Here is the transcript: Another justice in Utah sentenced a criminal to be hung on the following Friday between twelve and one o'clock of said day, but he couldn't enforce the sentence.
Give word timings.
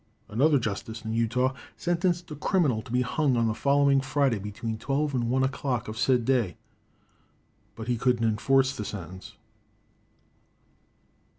Another 0.29 0.57
justice 0.57 1.05
in 1.05 1.13
Utah 1.13 1.53
sentenced 1.77 2.31
a 2.31 2.35
criminal 2.35 2.81
to 2.81 2.91
be 2.91 3.03
hung 3.03 3.37
on 3.37 3.47
the 3.47 3.53
following 3.53 4.01
Friday 4.01 4.39
between 4.39 4.79
twelve 4.79 5.13
and 5.13 5.29
one 5.29 5.43
o'clock 5.43 5.87
of 5.87 5.95
said 5.95 6.25
day, 6.25 6.57
but 7.75 7.87
he 7.87 7.97
couldn't 7.99 8.27
enforce 8.27 8.75
the 8.75 8.83
sentence. 8.83 9.35